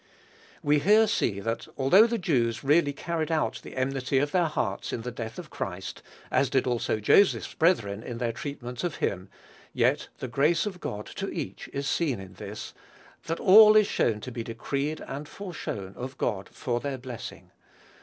We 0.63 0.79
here 0.79 1.05
see 1.05 1.39
that, 1.41 1.67
although 1.77 2.07
the 2.07 2.17
Jews 2.17 2.63
really 2.63 2.91
carried 2.91 3.31
out 3.31 3.59
the 3.61 3.77
enmity 3.77 4.17
of 4.17 4.31
their 4.31 4.47
hearts 4.47 4.91
in 4.91 5.03
the 5.03 5.11
death 5.11 5.37
of 5.37 5.51
Christ, 5.51 6.01
as 6.31 6.49
did 6.49 6.65
also 6.65 6.99
Joseph's 6.99 7.53
brethren 7.53 8.01
in 8.01 8.17
their 8.17 8.31
treatment 8.31 8.83
of 8.83 8.95
him, 8.95 9.29
yet, 9.73 10.07
the 10.17 10.27
grace 10.27 10.65
of 10.65 10.79
God 10.79 11.05
to 11.05 11.29
each 11.31 11.69
is 11.71 11.87
seen 11.87 12.19
in 12.19 12.33
this, 12.33 12.73
that 13.25 13.39
all 13.39 13.75
is 13.75 13.85
shown 13.85 14.21
to 14.21 14.31
be 14.31 14.43
decreed 14.43 15.01
and 15.01 15.27
foreshown 15.29 15.93
of 15.95 16.17
God 16.17 16.49
for 16.49 16.79
their 16.79 16.97
blessing. 16.97 17.51